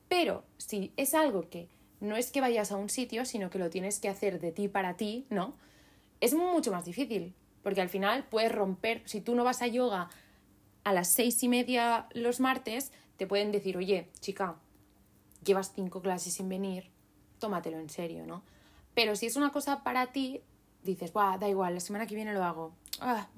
[0.08, 1.68] Pero si es algo que
[2.00, 4.68] no es que vayas a un sitio, sino que lo tienes que hacer de ti
[4.68, 5.54] para ti, ¿no?
[6.20, 10.08] Es mucho más difícil, porque al final puedes romper, si tú no vas a yoga
[10.84, 14.56] a las seis y media los martes, te pueden decir, oye, chica,
[15.44, 16.90] llevas cinco clases sin venir,
[17.38, 18.42] tómatelo en serio, ¿no?
[18.94, 20.42] Pero si es una cosa para ti,
[20.82, 22.72] dices, Buah, da igual, la semana que viene lo hago.
[23.00, 23.28] Ah,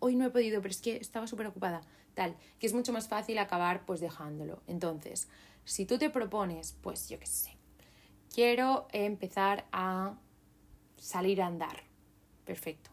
[0.00, 1.80] hoy no he podido, pero es que estaba súper ocupada.
[2.14, 4.62] Tal, que es mucho más fácil acabar pues dejándolo.
[4.66, 5.28] Entonces,
[5.66, 7.58] si tú te propones, pues yo qué sé,
[8.32, 10.14] quiero empezar a
[10.96, 11.82] salir a andar.
[12.44, 12.90] Perfecto.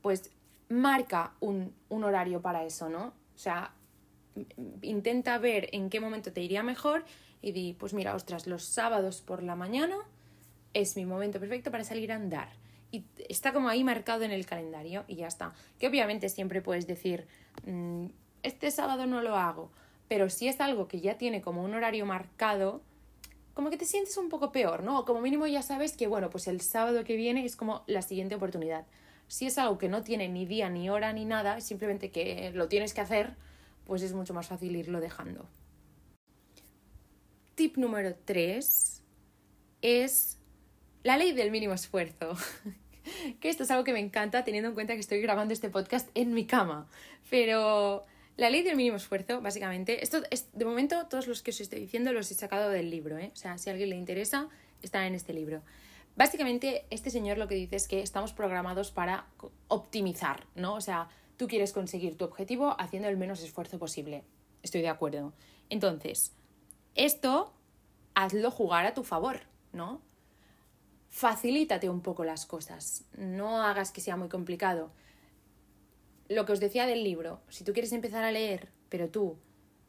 [0.00, 0.30] Pues
[0.70, 3.12] marca un, un horario para eso, ¿no?
[3.34, 3.74] O sea,
[4.80, 7.04] intenta ver en qué momento te iría mejor
[7.42, 9.96] y di, pues mira, ostras, los sábados por la mañana
[10.72, 12.48] es mi momento perfecto para salir a andar.
[12.90, 15.52] Y está como ahí marcado en el calendario y ya está.
[15.78, 17.26] Que obviamente siempre puedes decir,
[17.66, 18.06] mm,
[18.42, 19.70] este sábado no lo hago,
[20.12, 22.82] pero si es algo que ya tiene como un horario marcado,
[23.54, 25.06] como que te sientes un poco peor, ¿no?
[25.06, 28.34] Como mínimo ya sabes que, bueno, pues el sábado que viene es como la siguiente
[28.34, 28.84] oportunidad.
[29.26, 32.68] Si es algo que no tiene ni día, ni hora, ni nada, simplemente que lo
[32.68, 33.36] tienes que hacer,
[33.86, 35.48] pues es mucho más fácil irlo dejando.
[37.54, 39.02] Tip número 3
[39.80, 40.38] es
[41.04, 42.36] la ley del mínimo esfuerzo.
[43.40, 46.10] que esto es algo que me encanta teniendo en cuenta que estoy grabando este podcast
[46.14, 46.86] en mi cama.
[47.30, 48.04] Pero
[48.36, 51.80] la ley del mínimo esfuerzo, básicamente, esto es, de momento todos los que os estoy
[51.80, 53.30] diciendo los he sacado del libro, ¿eh?
[53.32, 54.48] o sea, si a alguien le interesa,
[54.82, 55.62] están en este libro.
[56.16, 59.26] Básicamente, este señor lo que dice es que estamos programados para
[59.68, 60.74] optimizar, ¿no?
[60.74, 64.24] O sea, tú quieres conseguir tu objetivo haciendo el menos esfuerzo posible.
[64.62, 65.32] Estoy de acuerdo.
[65.70, 66.32] Entonces,
[66.94, 67.54] esto
[68.14, 69.40] hazlo jugar a tu favor,
[69.72, 70.02] ¿no?
[71.08, 73.04] Facilítate un poco las cosas.
[73.16, 74.90] No hagas que sea muy complicado
[76.28, 79.36] lo que os decía del libro, si tú quieres empezar a leer, pero tú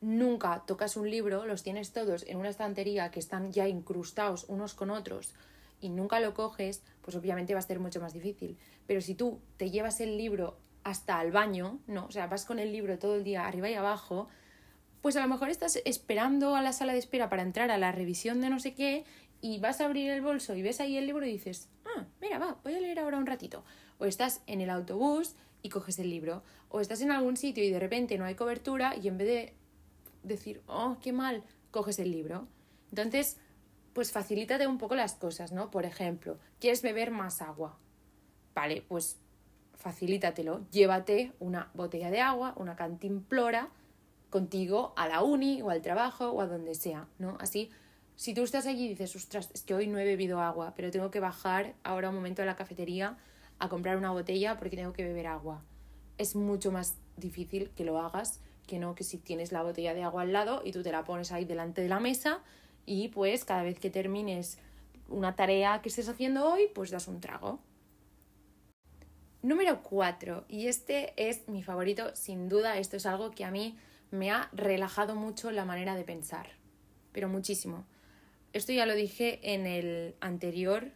[0.02, 4.74] nunca tocas un libro, los tienes todos en una estantería que están ya incrustados unos
[4.74, 5.34] con otros
[5.80, 8.58] y nunca lo coges, pues obviamente va a ser mucho más difícil.
[8.88, 12.06] Pero si tú te llevas el libro hasta el baño, ¿no?
[12.06, 14.28] O sea, vas con el libro todo el día arriba y abajo,
[15.02, 17.92] pues a lo mejor estás esperando a la sala de espera para entrar a la
[17.92, 19.06] revisión de no sé qué
[19.42, 22.40] y vas a abrir el bolso y ves ahí el libro y dices, ah, mira,
[22.40, 23.66] va, voy a leer ahora un ratito.
[24.00, 26.44] O estás en el autobús y coges el libro.
[26.70, 29.54] O estás en algún sitio y de repente no hay cobertura y en vez de
[30.22, 32.48] decir, oh, qué mal, coges el libro.
[32.92, 33.38] Entonces,
[33.94, 35.72] pues facilítate un poco las cosas, ¿no?
[35.72, 37.80] Por ejemplo, ¿quieres beber más agua?
[38.54, 39.18] Vale, pues
[39.74, 40.68] facilítatelo.
[40.70, 43.70] Llévate una botella de agua, una cantimplora
[44.30, 47.38] contigo a la uni o al trabajo o a donde sea, ¿no?
[47.40, 47.70] Así,
[48.16, 50.92] si tú estás allí y dices, ostras, es que hoy no he bebido agua, pero
[50.92, 53.18] tengo que bajar ahora un momento a la cafetería
[53.64, 55.64] a comprar una botella porque tengo que beber agua.
[56.18, 60.04] Es mucho más difícil que lo hagas que no que si tienes la botella de
[60.04, 62.42] agua al lado y tú te la pones ahí delante de la mesa
[62.86, 64.58] y pues cada vez que termines
[65.10, 67.60] una tarea que estés haciendo hoy, pues das un trago.
[69.42, 73.78] Número 4, y este es mi favorito, sin duda, esto es algo que a mí
[74.10, 76.48] me ha relajado mucho la manera de pensar,
[77.12, 77.86] pero muchísimo.
[78.54, 80.92] Esto ya lo dije en el anterior,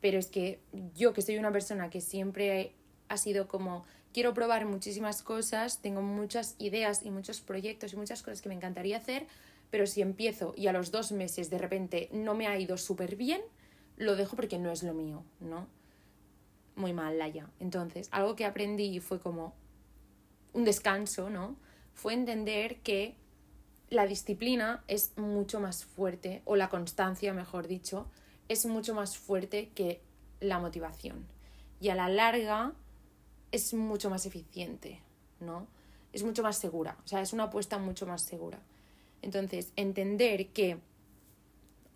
[0.00, 0.60] pero es que
[0.94, 2.74] yo que soy una persona que siempre
[3.08, 8.22] ha sido como quiero probar muchísimas cosas, tengo muchas ideas y muchos proyectos y muchas
[8.22, 9.26] cosas que me encantaría hacer,
[9.70, 13.16] pero si empiezo y a los dos meses de repente no me ha ido súper
[13.16, 13.40] bien,
[13.96, 15.66] lo dejo porque no es lo mío, ¿no?
[16.76, 17.50] Muy mal, Laia.
[17.58, 19.54] Entonces, algo que aprendí fue como
[20.52, 21.56] un descanso, ¿no?
[21.92, 23.16] Fue entender que
[23.90, 28.06] la disciplina es mucho más fuerte, o la constancia, mejor dicho,
[28.48, 30.00] es mucho más fuerte que
[30.40, 31.26] la motivación.
[31.80, 32.72] Y a la larga
[33.52, 35.00] es mucho más eficiente,
[35.40, 35.66] ¿no?
[36.12, 38.58] Es mucho más segura, o sea, es una apuesta mucho más segura.
[39.22, 40.78] Entonces, entender que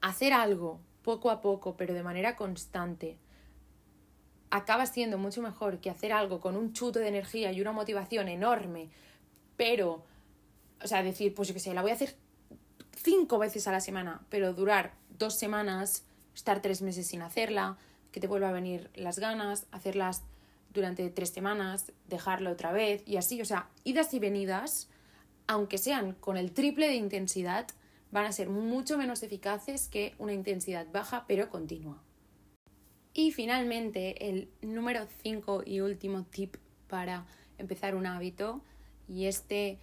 [0.00, 3.16] hacer algo poco a poco, pero de manera constante,
[4.50, 8.28] acaba siendo mucho mejor que hacer algo con un chuto de energía y una motivación
[8.28, 8.90] enorme,
[9.56, 10.04] pero,
[10.82, 12.14] o sea, decir, pues yo qué sé, la voy a hacer
[13.02, 17.78] cinco veces a la semana, pero durar dos semanas, estar tres meses sin hacerla,
[18.10, 20.22] que te vuelva a venir las ganas, hacerlas
[20.72, 24.88] durante tres semanas, dejarlo otra vez y así, o sea, idas y venidas
[25.46, 27.66] aunque sean con el triple de intensidad,
[28.10, 32.02] van a ser mucho menos eficaces que una intensidad baja pero continua.
[33.14, 36.56] Y finalmente, el número 5 y último tip
[36.88, 37.26] para
[37.58, 38.62] empezar un hábito,
[39.08, 39.78] y este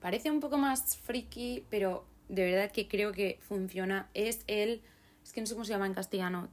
[0.00, 4.82] parece un poco más friki, pero de verdad que creo que funciona, es el,
[5.24, 6.48] es que no sé cómo se llama en castellano,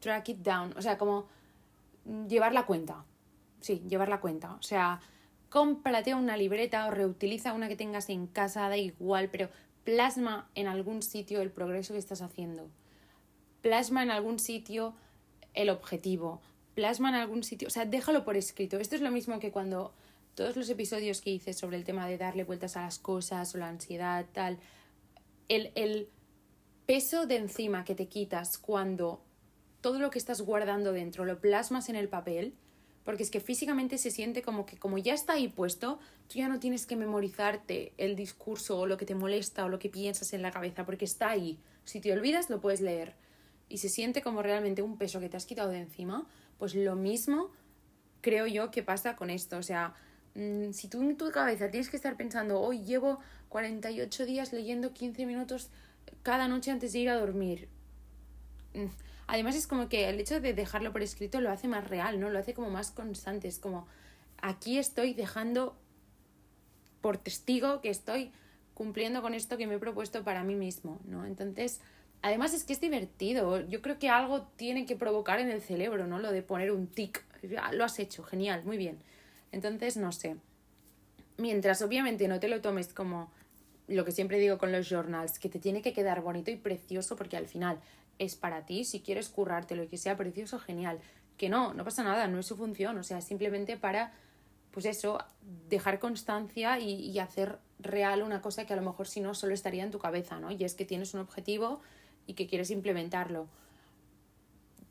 [0.00, 1.28] track it down, o sea, como
[2.28, 3.04] llevar la cuenta.
[3.60, 4.54] Sí, llevar la cuenta.
[4.54, 5.00] O sea,
[5.48, 9.48] cómprate una libreta o reutiliza una que tengas en casa, da igual, pero
[9.84, 12.68] plasma en algún sitio el progreso que estás haciendo.
[13.62, 14.94] Plasma en algún sitio
[15.54, 16.40] el objetivo.
[16.74, 18.78] Plasma en algún sitio, o sea, déjalo por escrito.
[18.78, 19.94] Esto es lo mismo que cuando
[20.34, 23.58] todos los episodios que hice sobre el tema de darle vueltas a las cosas o
[23.58, 24.58] la ansiedad, tal,
[25.48, 26.10] el, el
[26.86, 29.20] peso de encima que te quitas cuando
[29.80, 32.54] todo lo que estás guardando dentro lo plasmas en el papel,
[33.04, 36.48] porque es que físicamente se siente como que como ya está ahí puesto, tú ya
[36.48, 40.32] no tienes que memorizarte el discurso o lo que te molesta o lo que piensas
[40.32, 41.58] en la cabeza, porque está ahí.
[41.84, 43.14] Si te olvidas, lo puedes leer.
[43.68, 46.26] Y se siente como realmente un peso que te has quitado de encima,
[46.58, 47.50] pues lo mismo
[48.22, 49.56] creo yo que pasa con esto.
[49.56, 49.94] O sea,
[50.34, 53.20] mm, si tú en tu cabeza tienes que estar pensando, hoy llevo
[53.50, 55.70] 48 días leyendo 15 minutos
[56.22, 57.68] cada noche antes de ir a dormir.
[58.74, 58.86] Mm,
[59.26, 62.30] Además es como que el hecho de dejarlo por escrito lo hace más real, ¿no?
[62.30, 63.48] Lo hace como más constante.
[63.48, 63.86] Es como,
[64.40, 65.76] aquí estoy dejando
[67.00, 68.32] por testigo que estoy
[68.74, 71.24] cumpliendo con esto que me he propuesto para mí mismo, ¿no?
[71.24, 71.80] Entonces,
[72.22, 73.66] además es que es divertido.
[73.68, 76.20] Yo creo que algo tiene que provocar en el cerebro, ¿no?
[76.20, 77.24] Lo de poner un tic.
[77.72, 78.98] Lo has hecho, genial, muy bien.
[79.50, 80.36] Entonces, no sé.
[81.36, 83.32] Mientras obviamente no te lo tomes como
[83.88, 87.16] lo que siempre digo con los journals, que te tiene que quedar bonito y precioso
[87.16, 87.78] porque al final
[88.18, 90.98] es para ti, si quieres currártelo y que sea precioso, genial.
[91.36, 94.12] Que no, no pasa nada, no es su función, o sea, simplemente para,
[94.70, 95.18] pues eso,
[95.68, 99.54] dejar constancia y, y hacer real una cosa que a lo mejor si no solo
[99.54, 100.50] estaría en tu cabeza, ¿no?
[100.50, 101.80] Y es que tienes un objetivo
[102.26, 103.48] y que quieres implementarlo.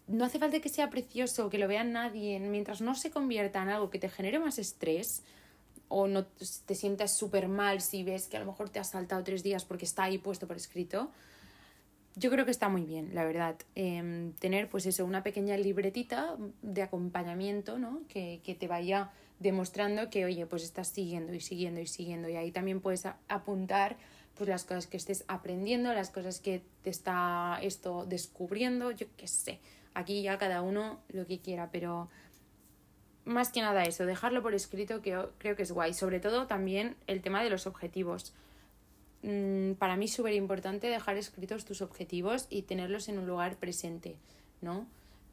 [0.08, 3.70] No hace falta que sea precioso, que lo vea nadie, mientras no se convierta en
[3.70, 5.24] algo que te genere más estrés
[5.98, 9.24] o no te sientas súper mal si ves que a lo mejor te has saltado
[9.24, 11.10] tres días porque está ahí puesto por escrito,
[12.18, 13.56] yo creo que está muy bien, la verdad.
[13.76, 18.02] Em, tener, pues eso, una pequeña libretita de acompañamiento, ¿no?
[18.10, 22.28] Que, que, te vaya demostrando que, oye, pues estás siguiendo y siguiendo y siguiendo.
[22.28, 23.96] Y ahí también puedes apuntar
[24.34, 29.30] pues las cosas que estés aprendiendo, las cosas que te está esto descubriendo, yo qué
[29.30, 29.62] sé.
[29.94, 32.10] Aquí ya cada uno lo que quiera, pero
[33.26, 35.94] más que nada eso, dejarlo por escrito que creo que es guay.
[35.94, 38.34] Sobre todo también el tema de los objetivos.
[39.24, 43.58] Mm, para mí es súper importante dejar escritos tus objetivos y tenerlos en un lugar
[43.58, 44.16] presente,
[44.62, 44.86] ¿no?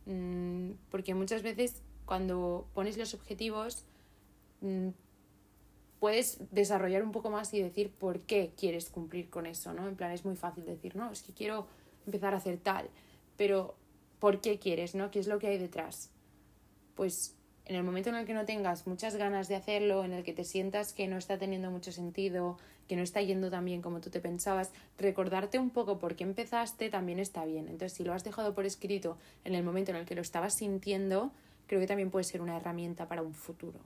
[0.07, 3.85] Mm, porque muchas veces cuando pones los objetivos
[4.63, 4.89] mm,
[6.01, 9.87] puedes desarrollar un poco más y decir por qué quieres cumplir con eso, ¿no?
[9.87, 11.69] En plan, es muy fácil decir, no, es que quiero
[12.07, 12.89] empezar a hacer tal,
[13.37, 13.77] pero
[14.19, 15.11] ¿por qué quieres, no?
[15.11, 16.11] ¿Qué es lo que hay detrás?
[16.97, 20.25] Pues en el momento en el que no tengas muchas ganas de hacerlo, en el
[20.25, 23.83] que te sientas que no está teniendo mucho sentido, que no está yendo tan bien
[23.83, 27.69] como tú te pensabas, recordarte un poco por qué empezaste también está bien.
[27.69, 30.55] Entonces, si lo has dejado por escrito en el momento en el que lo estabas
[30.55, 31.33] sintiendo,
[31.67, 33.79] creo que también puede ser una herramienta para un futuro.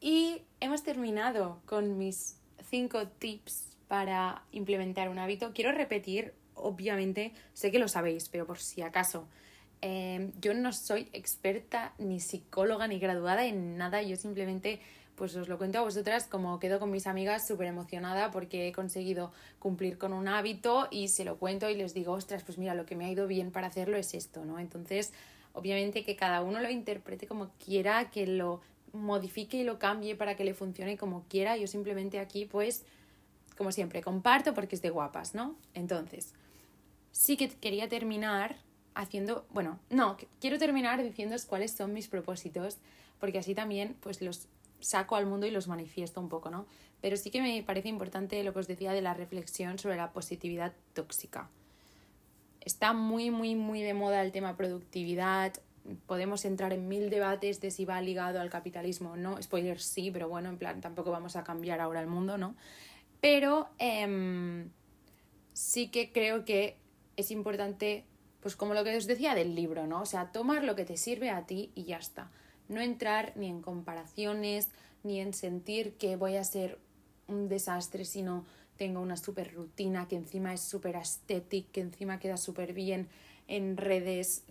[0.00, 2.38] Y hemos terminado con mis
[2.70, 5.52] cinco tips para implementar un hábito.
[5.52, 9.26] Quiero repetir obviamente sé que lo sabéis, pero por si acaso.
[9.82, 14.80] Em, yo no soy experta ni psicóloga ni graduada en nada, yo simplemente
[15.20, 18.72] pues os lo cuento a vosotras como quedo con mis amigas súper emocionada porque he
[18.72, 22.74] conseguido cumplir con un hábito y se lo cuento y les digo, ostras, pues mira,
[22.74, 24.58] lo que me ha ido bien para hacerlo es esto, ¿no?
[24.58, 25.12] Entonces,
[25.52, 30.36] obviamente que cada uno lo interprete como quiera, que lo modifique y lo cambie para
[30.36, 31.56] que le funcione como quiera.
[31.58, 32.84] Yo simplemente aquí, pues,
[33.60, 35.54] como siempre, comparto porque es de guapas, ¿no?
[35.74, 36.32] Entonces,
[37.12, 38.56] sí que quería terminar
[38.94, 42.78] haciendo, bueno, no, quiero terminar diciendo cuáles son mis propósitos,
[43.18, 44.48] porque así también pues los
[44.80, 46.64] saco al mundo y los manifiesto un poco, ¿no?
[47.02, 50.10] Pero sí que me parece importante lo que os decía de la reflexión sobre la
[50.10, 51.50] positividad tóxica.
[52.62, 55.52] Está muy, muy, muy de moda el tema productividad.
[56.06, 59.36] Podemos entrar en mil debates de si va ligado al capitalismo o no.
[59.42, 62.54] Spoiler sí, pero bueno, en plan, tampoco vamos a cambiar ahora el mundo, ¿no?
[63.20, 64.70] Pero em,
[65.52, 66.76] sí que creo que
[67.16, 68.04] es importante,
[68.40, 70.00] pues como lo que os decía del libro, ¿no?
[70.02, 72.30] O sea, tomar lo que te sirve a ti y ya está.
[72.68, 74.68] No entrar ni en comparaciones,
[75.02, 76.78] ni en sentir que voy a ser
[77.26, 78.44] un desastre si no
[78.76, 83.08] tengo una súper rutina que encima es súper estética, que encima queda súper bien
[83.46, 84.44] en redes.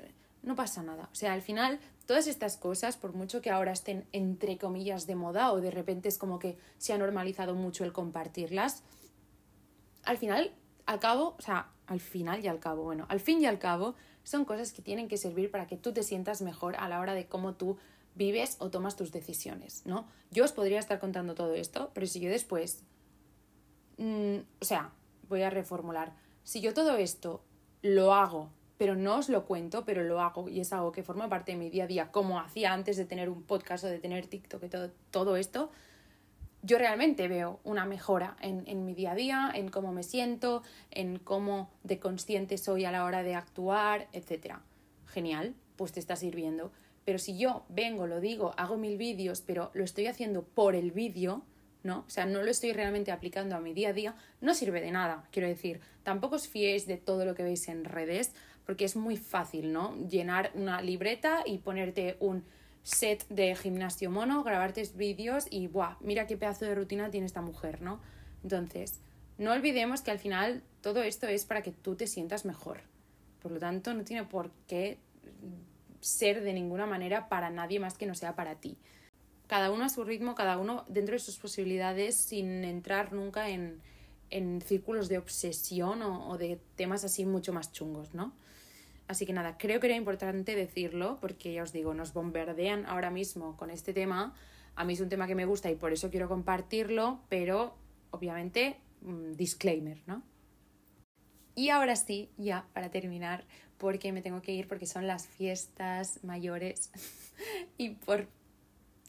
[0.43, 1.10] No pasa nada.
[1.12, 1.79] O sea, al final,
[2.10, 6.10] todas estas cosas, por mucho que ahora estén entre comillas de moda o de repente
[6.10, 8.82] es como que se ha normalizado mucho el compartirlas,
[10.06, 10.52] al final,
[10.88, 13.93] al cabo, o sea, al final y al cabo, bueno, al fin y al cabo
[14.24, 17.13] son cosas que tienen que servir para que tú te sientas mejor a la hora
[17.13, 17.78] de cómo tú
[18.15, 20.08] vives o tomas tus decisiones, ¿no?
[20.32, 22.82] Yo os podría estar contando todo esto, pero si yo después,
[24.00, 24.93] mm, o sea,
[25.28, 27.43] voy a reformular, si yo todo esto
[27.84, 31.27] lo hago, pero no os lo cuento, pero lo hago y es algo que forma
[31.27, 33.99] parte de mi día a día, como hacía antes de tener un podcast o de
[33.99, 35.69] tener TikTok y todo, todo esto,
[36.61, 40.63] yo realmente veo una mejora en, en, mi día a día, en cómo me siento,
[40.91, 44.59] en cómo de consciente soy a la hora de actuar, etc.
[45.07, 46.71] Genial, pues te está sirviendo.
[47.03, 50.91] Pero si yo vengo, lo digo, hago mil vídeos, pero lo estoy haciendo por el
[50.91, 51.43] vídeo,
[51.83, 52.05] ¿no?
[52.07, 54.91] O sea, no lo estoy realmente aplicando a mi día a día, no sirve de
[54.91, 55.81] nada, quiero decir.
[56.03, 58.33] Tampoco os fiéis de todo lo que veis en redes,
[58.69, 59.95] porque es muy fácil, ¿no?
[60.08, 62.43] Llenar una libreta y ponerte un
[62.84, 65.95] set de gimnasio mono, grabarte vídeos y ¡buah!
[66.01, 67.99] Mira qué pedazo de rutina tiene esta mujer, ¿no?
[68.43, 68.99] Entonces,
[69.39, 72.82] no olvidemos que al final todo esto es para que tú te sientas mejor.
[73.41, 74.99] Por lo tanto, no tiene por qué
[75.99, 78.77] ser de ninguna manera para nadie más que no sea para ti.
[79.47, 83.82] Cada uno a su ritmo, cada uno dentro de sus posibilidades, sin entrar nunca en,
[84.29, 88.32] en círculos de obsesión o, o de temas así mucho más chungos, ¿no?
[89.10, 93.10] Así que nada, creo que era importante decirlo porque ya os digo, nos bombardean ahora
[93.10, 94.36] mismo con este tema.
[94.76, 97.74] A mí es un tema que me gusta y por eso quiero compartirlo, pero
[98.12, 100.22] obviamente, mm, disclaimer, ¿no?
[101.56, 103.45] Y ahora sí, ya para terminar,
[103.80, 106.91] porque me tengo que ir porque son las fiestas mayores
[107.80, 108.28] y por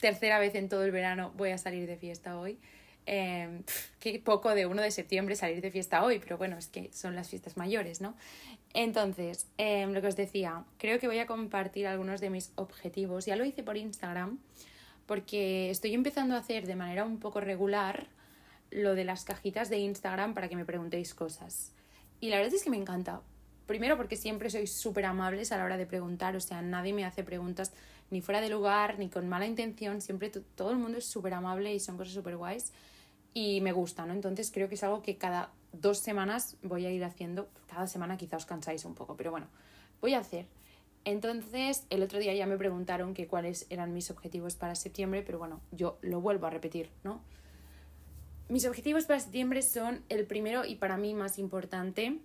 [0.00, 2.58] tercera vez en todo el verano voy a salir de fiesta hoy.
[3.04, 3.62] Eh,
[3.98, 7.14] qué poco de 1 de septiembre salir de fiesta hoy, pero bueno, es que son
[7.16, 8.16] las fiestas mayores, ¿no?
[8.72, 13.26] Entonces, em, lo que os decía, creo que voy a compartir algunos de mis objetivos.
[13.26, 14.38] Ya lo hice por Instagram,
[15.06, 18.06] porque estoy empezando a hacer de manera un poco regular
[18.70, 21.72] lo de las cajitas de Instagram para que me preguntéis cosas.
[22.20, 23.20] Y la verdad es que me encanta.
[23.66, 27.04] Primero porque siempre sois súper amables a la hora de preguntar, o sea, nadie me
[27.04, 27.72] hace preguntas
[28.10, 31.72] ni fuera de lugar, ni con mala intención, siempre todo el mundo es súper amable
[31.74, 32.72] y son cosas súper guays.
[33.32, 34.12] y me gusta, ¿no?
[34.12, 37.48] Entonces creo que es algo que cada dos semanas voy a ir haciendo.
[37.68, 39.48] Cada semana quizá os cansáis un poco, pero bueno,
[40.00, 40.46] voy a hacer.
[41.04, 45.38] Entonces, el otro día ya me preguntaron que cuáles eran mis objetivos para septiembre, pero
[45.38, 47.22] bueno, yo lo vuelvo a repetir, ¿no?
[48.48, 52.20] Mis objetivos para septiembre son el primero y para mí más importante,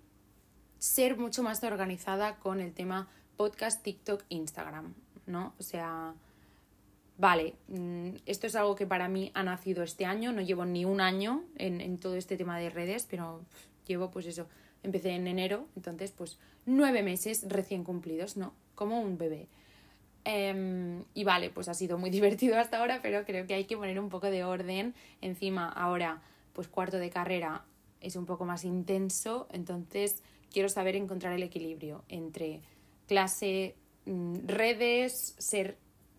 [0.78, 4.94] ser mucho más organizada con el tema podcast, TikTok, Instagram,
[5.26, 5.54] ¿no?
[5.58, 6.14] O sea,
[7.18, 10.84] vale, mm, esto es algo que para mí ha nacido este año, no llevo ni
[10.84, 13.42] un año en, en todo este tema de redes, pero
[13.86, 14.46] llevo pues eso,
[14.82, 18.54] empecé en enero, entonces pues nueve meses recién cumplidos, ¿no?
[18.74, 19.48] Como un bebé.
[20.24, 23.76] Em, y vale, pues ha sido muy divertido hasta ahora, pero creo que hay que
[23.76, 24.94] poner un poco de orden.
[25.20, 26.20] Encima, ahora,
[26.52, 27.64] pues cuarto de carrera
[28.00, 32.60] es un poco más intenso, entonces quiero saber encontrar el equilibrio entre
[33.06, 35.78] clase, mm, redes, ser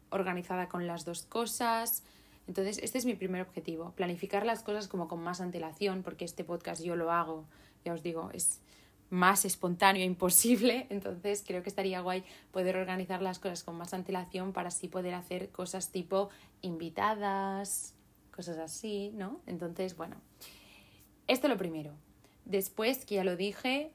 [0.10, 2.03] organizada con las dos cosas.
[2.47, 6.43] Entonces, este es mi primer objetivo, planificar las cosas como con más antelación, porque este
[6.43, 7.45] podcast yo lo hago,
[7.84, 8.62] ya os digo, es
[9.10, 13.93] más espontáneo e imposible, entonces creo que estaría guay poder organizar las cosas con más
[13.93, 16.30] antelación para así poder hacer cosas tipo
[16.62, 17.93] invitadas,
[18.36, 19.41] cosas así, ¿no?
[19.45, 20.16] Entonces, bueno,
[21.28, 21.93] esto lo primero.
[22.45, 23.91] Después, que ya lo dije,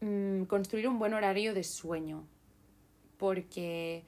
[0.00, 2.24] mmm, construir un buen horario de sueño,
[3.18, 4.04] porque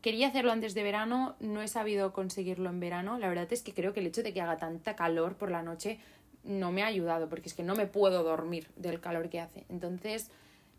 [0.00, 3.74] quería hacerlo antes de verano, no he sabido conseguirlo en verano, la verdad es que
[3.74, 5.98] creo que el hecho de que haga tanta calor por la noche
[6.42, 9.64] no me ha ayudado porque es que no me puedo dormir del calor que hace.
[9.68, 10.30] Entonces,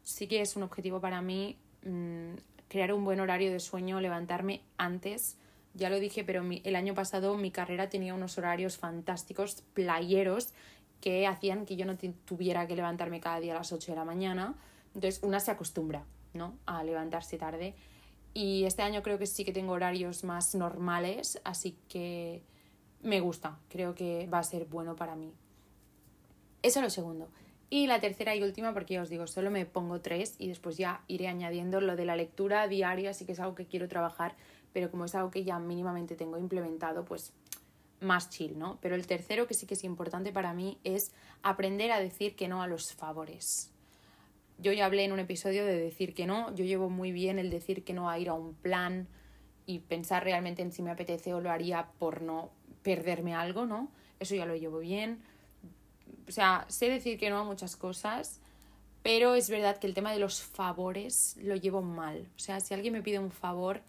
[0.03, 2.34] sí que es un objetivo para mí mmm,
[2.67, 5.38] crear un buen horario de sueño, levantarme antes.
[5.74, 10.53] Ya lo dije, pero el año pasado mi carrera tenía unos horarios fantásticos, playeros,
[10.99, 14.05] que hacían que yo no tuviera que levantarme cada día a las 8 de la
[14.05, 14.55] mañana.
[14.93, 16.57] Entonces, una se acostumbra, ¿no?
[16.65, 17.76] A levantarse tarde.
[18.34, 22.43] Y este año creo que sí que tengo horarios más normales, así que
[23.01, 23.59] me gusta.
[23.69, 25.34] Creo que va a ser bueno para mí.
[26.61, 27.29] Eso es lo segundo.
[27.69, 30.77] Y la tercera y última, porque ya os digo, solo me pongo tres y después
[30.77, 34.36] ya iré añadiendo lo de la lectura diaria, sí que es algo que quiero trabajar,
[34.73, 37.34] pero como es algo que ya mínimamente tengo implementado, pues
[38.01, 38.77] más chill, ¿no?
[38.82, 41.13] Pero el tercero que sí que es importante para mí es
[41.43, 43.71] aprender a decir que no a los favores.
[44.62, 47.49] Yo ya hablé en un episodio de decir que no, yo llevo muy bien el
[47.49, 49.07] decir que no a ir a un plan
[49.66, 52.51] y pensar realmente en si me apetece o lo haría por no
[52.84, 53.91] perderme algo, ¿no?
[54.20, 55.24] Eso ya lo llevo bien
[56.32, 58.39] o sea, sé decir que no a muchas cosas,
[59.03, 62.30] pero es verdad que el tema de los favores lo llevo mal.
[62.38, 63.82] O sea, si alguien me pide un favor,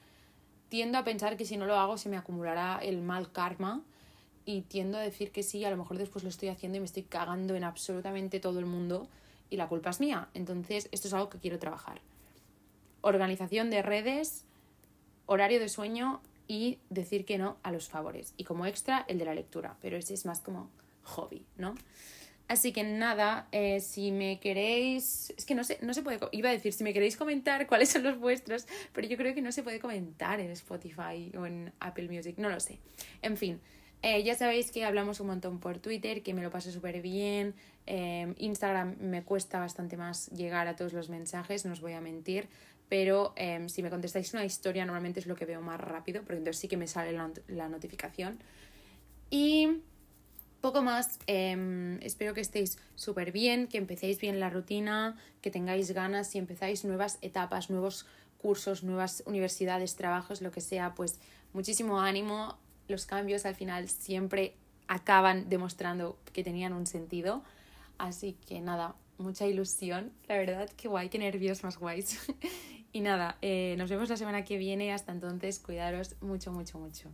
[0.69, 3.85] tiendo a pensar que si no lo hago se me acumulará el mal karma
[4.45, 6.87] y tiendo a decir que sí, a lo mejor después lo estoy haciendo y me
[6.87, 9.09] estoy cagando en absolutamente todo el mundo
[9.53, 10.29] y la culpa es mía.
[10.33, 12.01] Entonces, esto es algo que quiero trabajar.
[13.03, 14.47] Organización de redes,
[15.27, 18.33] horario de sueño y decir que no a los favores.
[18.39, 20.71] Y como extra, el de la lectura, pero ese es más como
[21.03, 21.75] hobby, ¿no?
[22.49, 26.49] Así que nada, eh, si me queréis, es que no sé, no se puede, iba
[26.49, 29.53] a decir, si me queréis comentar cuáles son los vuestros, pero yo creo que no
[29.53, 32.79] se puede comentar en Spotify o en Apple Music, no lo sé.
[33.21, 33.61] En fin,
[34.03, 37.55] eh, ya sabéis que hablamos un montón por Twitter, que me lo paso súper bien.
[37.87, 42.01] Eh, Instagram me cuesta bastante más llegar a todos los mensajes, no os voy a
[42.01, 42.49] mentir.
[42.89, 43.33] Pero
[43.69, 46.69] si me contestáis una historia, normalmente es lo que veo más rápido, porque entonces sí
[46.69, 48.39] que me sale la, la notificación.
[49.31, 49.81] Y
[50.63, 55.91] poco más, em, espero que estéis súper bien, que empecéis bien la rutina, que tengáis
[55.91, 58.07] ganas y empezáis nuevas etapas, nuevos
[58.39, 61.19] cursos, nuevas universidades, trabajos, lo que sea, pues
[61.53, 62.59] muchísimo ánimo.
[62.89, 64.55] Los cambios al final siempre
[64.89, 67.43] acaban demostrando que tenían un sentido.
[67.99, 72.19] Así que nada, mucha ilusión, la verdad, qué guay, qué nervios más guays.
[72.93, 77.11] y nada, eh, nos vemos la semana que viene, hasta entonces, cuidaros mucho, mucho, mucho.